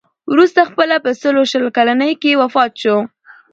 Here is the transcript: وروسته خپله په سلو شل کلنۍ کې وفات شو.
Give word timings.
وروسته 0.31 0.61
خپله 0.69 0.95
په 1.03 1.09
سلو 1.21 1.43
شل 1.51 1.65
کلنۍ 1.77 2.13
کې 2.21 2.39
وفات 2.41 2.71
شو. 2.81 2.97